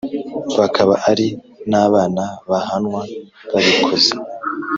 [0.59, 1.27] bakaba ari
[1.71, 3.01] n abana bahanwa
[3.51, 4.11] babikoze